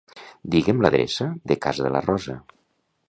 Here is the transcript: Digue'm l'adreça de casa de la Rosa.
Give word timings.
Digue'm 0.53 0.79
l'adreça 0.85 1.27
de 1.51 1.59
casa 1.67 1.87
de 1.89 1.93
la 1.97 2.05
Rosa. 2.09 2.39